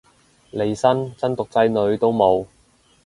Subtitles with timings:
[0.49, 2.47] 利申真毒仔女都冇